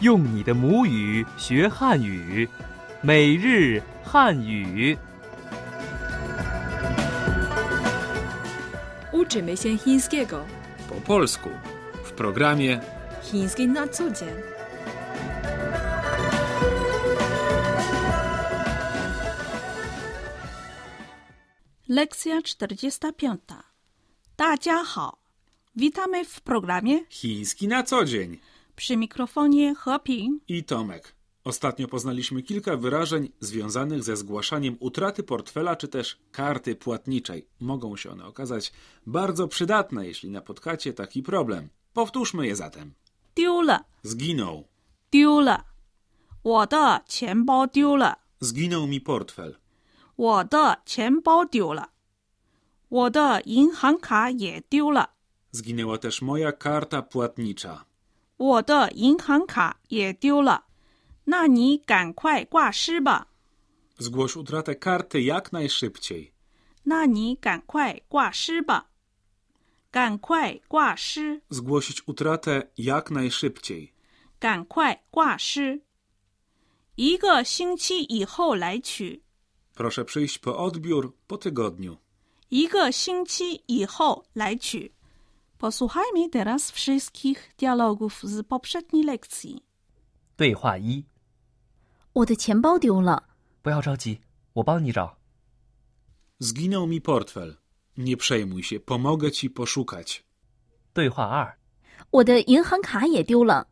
[0.00, 2.48] 用你的母语学汉语，
[3.02, 4.98] 每日汉语。
[9.12, 10.44] Uczymy się chińskiego.
[10.88, 11.50] Po polsku
[12.04, 12.80] w programie
[13.22, 14.34] Chiński na co dzień.
[21.88, 23.40] Lekcja 45.
[24.36, 25.18] 大家好
[25.76, 28.38] Witamy w programie Chiński na co dzień.
[28.76, 30.42] przy mikrofonie Hoping.
[30.48, 31.14] I Tomek.
[31.44, 37.46] Ostatnio poznaliśmy kilka wyrażeń związanych ze zgłaszaniem utraty portfela czy też karty płatniczej.
[37.60, 38.72] Mogą się one okazać
[39.06, 41.68] bardzo przydatne, jeśli napotkacie taki problem.
[41.92, 42.94] Powtórzmy je zatem.
[43.34, 44.64] 丢了 Zginął.
[45.10, 45.64] 丢了
[46.42, 49.54] 我的钱包丢了 Zginął mi portfel.
[50.16, 51.90] 我的钱包丢了
[52.88, 55.06] 我的银行卡也丢了
[55.52, 57.84] Zginęła też moja karta płatnicza.
[58.36, 60.64] 我的银行卡也丢了
[61.24, 63.28] 那你赶快挂失吧
[63.98, 66.32] Zgłoś utratę karty jak najszybciej.
[66.84, 68.86] 那你赶快挂失吧
[69.92, 73.92] 赶快挂失 Zgłosić utratę jak najszybciej.
[74.40, 75.82] 赶快挂失。
[76.96, 79.22] 一个星期以后来取，
[79.74, 81.98] Proszę przyjść po odbiór po tygodniu.
[82.48, 84.92] 一个星期以后来取。
[85.58, 89.62] Posłuchajmy teraz wszystkich dialogów z poprzedniej lekcji.
[90.36, 91.04] 对话一：
[92.12, 93.22] 我的钱包丢了，
[93.62, 94.20] 不要着急，
[94.54, 95.16] 我帮你找。
[96.40, 97.56] Zginął mi portfel.
[97.96, 100.24] Nie przejmuj się, pomogę ci poszukać.
[100.92, 101.56] 对话二：
[102.10, 103.68] 我的银行卡也丢了。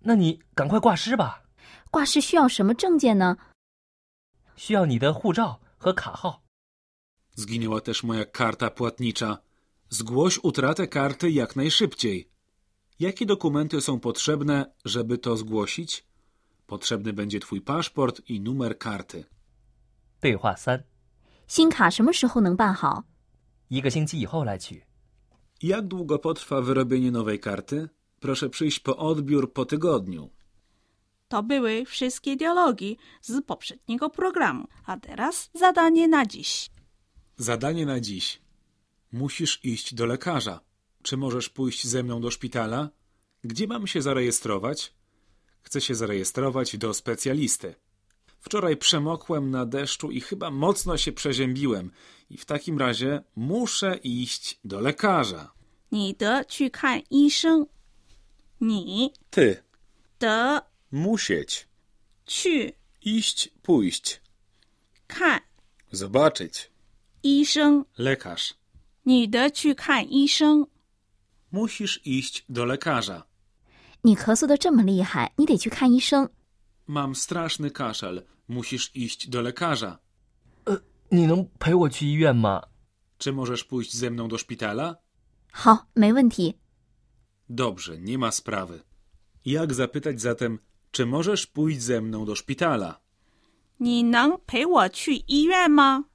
[0.00, 1.44] 那你赶快挂失吧，
[1.90, 3.38] 挂失需要什么证件呢？
[4.56, 6.42] 需要你的护照和卡号。
[7.36, 9.38] Zginęła też moja karta płatnicza.
[9.90, 12.28] Zgłoś utratę karty jak najszybciej.
[13.00, 16.06] Jakie dokumenty są potrzebne, żeby to zgłosić?
[16.66, 19.24] Potrzebny będzie twój paszport i numer karty.
[20.20, 20.84] 对话三：
[21.48, 23.04] 新卡什么时候能办好？
[23.68, 24.82] 一个星期以后来取。
[25.62, 27.88] Jak długo potrwa wyrobienie nowej karty?
[28.20, 30.30] Proszę przyjść po odbiór po tygodniu.
[31.28, 34.68] To były wszystkie dialogi z poprzedniego programu.
[34.86, 36.70] A teraz zadanie na dziś.
[37.36, 38.42] Zadanie na dziś.
[39.16, 40.60] Musisz iść do lekarza.
[41.02, 42.90] Czy możesz pójść ze mną do szpitala?
[43.44, 44.94] Gdzie mam się zarejestrować?
[45.62, 47.74] Chcę się zarejestrować do specjalisty.
[48.40, 51.90] Wczoraj przemokłem na deszczu i chyba mocno się przeziębiłem.
[52.30, 55.52] I w takim razie muszę iść do lekarza.
[55.92, 57.68] 你得去看医生。
[58.58, 59.62] 你 Ty.
[60.18, 61.68] 得 Musieć.
[62.26, 62.72] 去
[63.02, 64.20] Iść, pójść.
[65.06, 65.40] 看
[65.92, 66.70] Zobaczyć.
[67.22, 67.84] 医生。
[67.98, 68.54] Lekarz.
[69.06, 70.68] 你得去看医生。
[71.52, 73.24] Musisz iść do lekarza.
[74.02, 76.30] 你咳嗽的这么厉害，你得去看医生。
[76.88, 78.22] Mam straszny kaszel.
[78.48, 79.98] Musisz iść do lekarza.
[81.10, 82.62] 你能陪我去医院吗？
[83.18, 84.96] Czy możesz pójść ze mną do szpitala?
[85.52, 86.54] 好，没问题。
[87.48, 88.82] Dobrze, nie ma sprawy.
[89.44, 90.58] Jak zapytać zatem,
[90.90, 93.00] czy możesz pójść ze mną do szpitala?
[93.78, 96.06] 你能陪我去医院吗？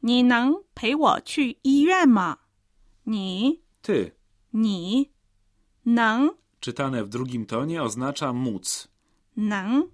[0.00, 2.38] 你能陪我去医院吗？
[3.04, 4.12] 你 Ty.
[4.52, 5.10] 你
[5.84, 8.88] 能 Czytane w drugim tonie oznacza móc.
[9.36, 9.90] 能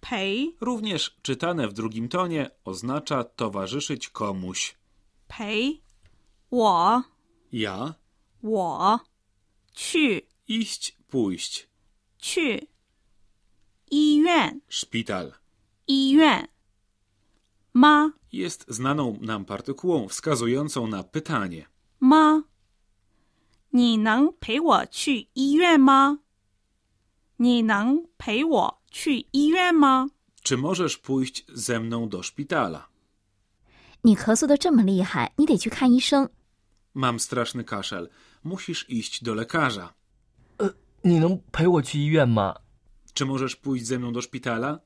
[0.00, 4.74] 陪 Również czytane w drugim tonie oznacza towarzyszyć komuś.
[5.28, 5.80] 陪
[6.50, 7.04] 我
[7.52, 7.94] Ja,
[8.42, 9.00] 我
[9.74, 11.68] 去 iść, pójść.
[12.18, 12.68] 去
[13.90, 15.32] 医院 Szpital.
[15.86, 16.48] 医院
[17.74, 21.66] 吗 Jest znaną nam partykułą wskazującą na pytanie.
[22.00, 22.44] 吗？
[23.72, 26.18] 你能陪我去医院吗？
[27.38, 30.08] 你能陪我去医院吗？
[30.42, 32.88] Czy możesz pójść ze mną do szpitala?
[34.04, 36.28] 你咳嗽的这么厉害，你得去看医生。
[36.94, 38.08] Mam straszny kaszel.
[38.44, 39.92] Musisz iść do lekarza.
[41.04, 42.54] 你能陪我去医院吗？
[43.14, 44.80] Czy możesz pójść ze mną do szpitala?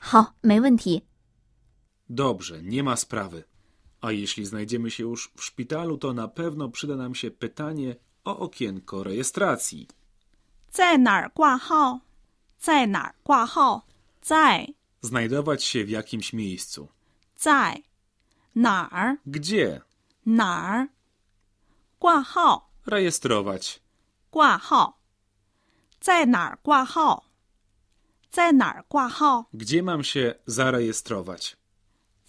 [0.00, 1.02] 好，没问题。
[2.08, 3.44] Dobrze, nie ma sprawy.
[4.00, 8.38] A jeśli znajdziemy się już w szpitalu, to na pewno przyda nam się pytanie o
[8.38, 9.88] okienko rejestracji.
[10.70, 12.00] 在哪儿挂号？
[12.58, 13.82] 在哪儿挂号？
[14.22, 14.66] 在
[15.02, 16.88] Znajdować się w jakimś miejscu.
[17.36, 17.82] 在
[18.54, 19.80] 哪儿 Gdzie?
[20.26, 20.88] 哪儿
[21.98, 22.70] 挂号？
[22.86, 23.80] Rejestrować.
[24.30, 24.98] 挂号
[26.00, 27.24] 在哪儿挂号？
[28.30, 29.46] 在哪儿挂号？
[29.52, 31.56] Gdzie mam się zarejestrować?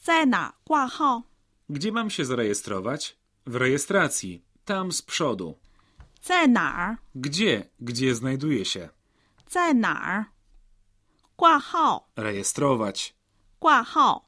[0.05, 1.23] 在哪儿挂号？
[1.69, 3.17] Gdzie mam się zarejestrować?
[3.45, 4.43] W rejestracji.
[4.65, 5.57] Tam z przodu.
[6.21, 6.97] 在哪儿？
[7.15, 7.69] Gdzie?
[7.79, 8.89] Gdzie znajduje się?
[9.47, 10.25] 在哪儿？
[11.35, 13.15] 挂号， Rejestrować.
[13.59, 14.25] 挂号，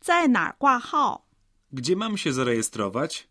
[0.00, 1.24] 在哪儿挂号？
[1.72, 3.28] Gdzie mam się zarejestrować?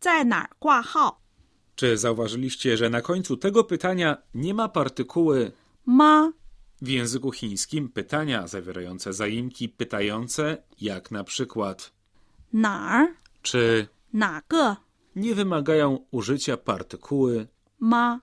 [0.00, 1.20] 在哪儿挂号？
[1.76, 5.52] Czy zauważyliście, że na końcu tego pytania nie ma partykuły
[5.86, 6.32] 吗？
[6.82, 11.92] w języku chińskim pytania zawierające zaimki pytające, jak na przykład
[12.52, 13.14] 哪儿？
[13.42, 14.76] czy 哪个？
[15.16, 17.48] nie wymagają użycia partykuły
[17.80, 18.20] 吗？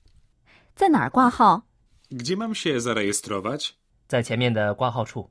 [0.75, 1.61] 在哪儿挂号？
[2.11, 3.75] gdzie mam się zarejestrować?
[4.07, 5.29] 在前面的挂号处。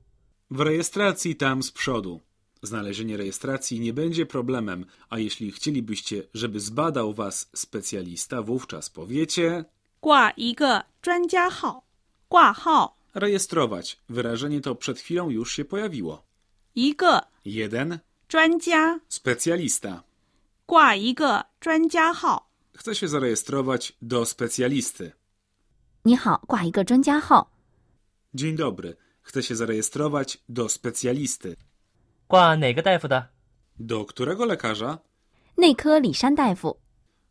[0.51, 2.21] W rejestracji tam z przodu.
[2.63, 9.65] Znalezienie rejestracji nie będzie problemem, a jeśli chcielibyście, żeby zbadał was specjalista, wówczas powiecie
[10.01, 11.85] 挂一个专家号，
[12.29, 13.99] 挂号 rejestrować.
[14.09, 16.25] Wyrażenie to przed chwilą już się pojawiło.
[16.75, 17.99] 一个 Jeden
[18.29, 20.03] 专家， specjalista.
[20.67, 22.49] 挂一个专家号。
[22.75, 25.13] Chce się zarejestrować do specjalisty.
[26.05, 27.51] 你好，挂一个专家号。
[28.35, 28.97] Dzień dobry.
[29.23, 31.57] Chcę się zarejestrować do specjalisty.
[32.29, 33.29] 挂哪个大夫的？
[33.79, 34.99] Do którego lekarza?
[35.57, 36.79] 内科李山大夫。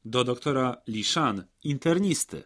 [0.06, 2.44] Do doktora Lishan, internisty.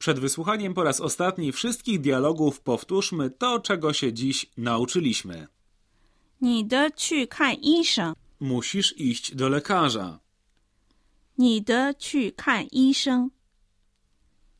[0.00, 5.48] Przed wysłuchaniem po raz ostatni wszystkich dialogów powtórzmy to, czego się dziś nauczyliśmy.
[6.40, 10.18] 你的去看医生， Musisz iść do lekarza.
[11.38, 13.30] 你的去看医生。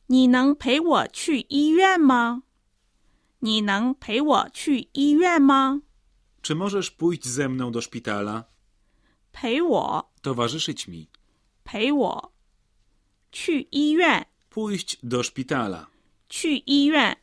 [0.09, 2.43] 你能陪我去医院吗？
[3.39, 5.81] 你能陪我去医院吗？
[6.41, 8.45] Czy możesz pójść ze mną do szpitala?
[9.33, 11.07] 陪我， Towarzyszyć mi.
[11.63, 12.31] 陪我，
[13.31, 15.87] 去医院， Pójść do szpitala.
[16.29, 17.17] 去医院。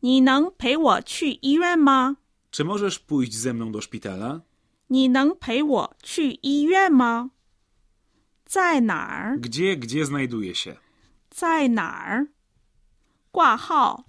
[0.00, 2.16] 你能陪我去医院吗？
[2.50, 4.40] Czy możesz pójść ze mną do szpitala?
[4.90, 7.30] 你能陪我去医院吗？
[8.44, 9.38] 在哪儿？
[9.40, 10.76] Gdzie, gdzie znajduje się?
[11.30, 12.26] 在哪儿？
[13.30, 14.04] 挂号，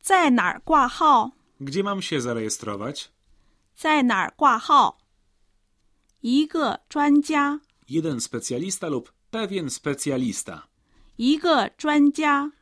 [0.00, 1.32] 在哪儿挂号？
[1.60, 3.10] Gdzie mam się zarejestrować?
[3.74, 4.98] 在哪儿挂号？
[6.22, 10.62] 一个专家， Jeden specjalista lub pewien specjalista.
[11.20, 12.52] 一个专家，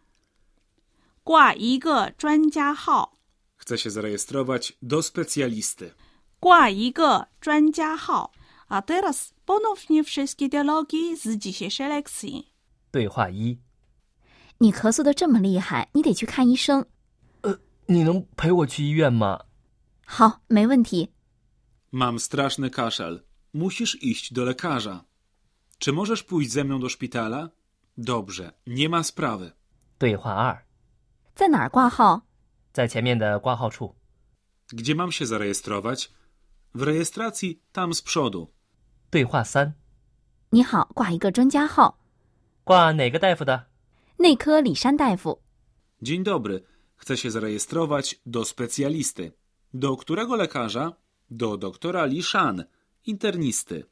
[1.23, 3.13] 挂一个专家号，
[3.57, 5.93] Chce się zarejestrować do specjalisty.
[6.41, 8.33] 挂一个专家号。
[8.69, 12.45] A teraz ponownie wszystkie dialogi z dzisiejszej lekcji.
[12.91, 13.59] 对话一：
[14.59, 16.87] 你咳嗽的这么厉害，你得去看医生。
[17.87, 19.41] 你能陪我去医院吗？
[20.07, 21.11] 好，没问题。
[21.93, 23.23] Mam straszny kaszel.
[23.53, 25.05] Musisz iść do lekarza.
[25.79, 27.51] Czy możesz pójść ze mną do szpitala?
[27.99, 29.53] Dobrze, nie ma sprawy.
[29.99, 30.65] 对话二：
[31.35, 32.23] 在哪儿挂号？
[32.73, 33.95] 在前面的挂号处。
[34.73, 36.11] Gdzie mam się zarejestrować?
[36.75, 38.49] W rejestracji tam z przodu.
[39.11, 39.75] 对话三：
[40.51, 41.99] 你好，挂一个专家号。
[42.65, 43.67] 挂哪个大夫的？
[44.17, 45.41] 内科李山大夫。
[46.03, 46.65] Dzień dobry.
[46.97, 49.33] Chcę się zarejestrować do specjalisty.
[49.73, 50.93] Do którego lekarza?
[51.31, 52.65] Do doktora Lishan,
[53.05, 53.85] internisty.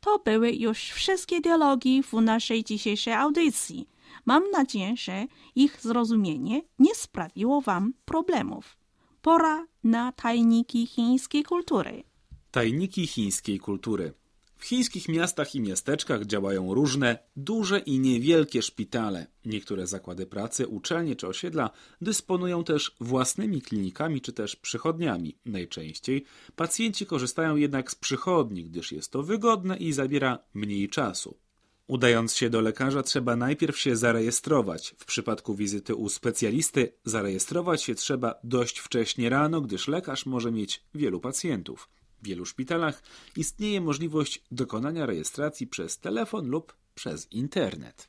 [0.00, 3.88] To były już wszystkie dialogi w naszej dzisiejszej audycji.
[4.26, 8.76] Mam nadzieję, że ich zrozumienie nie sprawiło Wam problemów.
[9.22, 12.04] Pora na tajniki chińskiej kultury.
[12.50, 14.14] Tajniki chińskiej kultury.
[14.58, 19.26] W chińskich miastach i miasteczkach działają różne duże i niewielkie szpitale.
[19.44, 25.38] Niektóre zakłady pracy, uczelnie czy osiedla dysponują też własnymi klinikami czy też przychodniami.
[25.44, 26.24] Najczęściej
[26.56, 31.38] pacjenci korzystają jednak z przychodni, gdyż jest to wygodne i zabiera mniej czasu.
[31.86, 34.94] Udając się do lekarza, trzeba najpierw się zarejestrować.
[34.98, 40.84] W przypadku wizyty u specjalisty zarejestrować się trzeba dość wcześnie rano, gdyż lekarz może mieć
[40.94, 41.88] wielu pacjentów.
[42.22, 43.02] W wielu szpitalach
[43.36, 48.08] istnieje możliwość dokonania rejestracji przez telefon lub przez internet.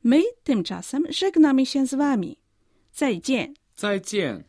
[0.05, 2.37] My tymczasem żegnamy się z Wami.
[2.97, 3.53] 再见。
[3.77, 4.47] 再见。